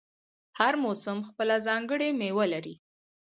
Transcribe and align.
هر 0.59 0.73
موسم 0.83 1.17
خپله 1.29 1.55
ځانګړې 1.67 2.09
میوه 2.19 2.45
لري. 2.53 2.75